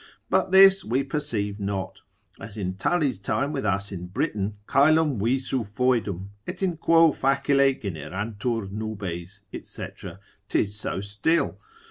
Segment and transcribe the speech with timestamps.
[0.31, 2.01] But this we perceive not;
[2.39, 7.75] as in Tully's time with us in Britain, coelum visu foedum, et in quo facile
[7.79, 9.87] generantur nubes, &c.,
[10.49, 11.59] 'tis so still.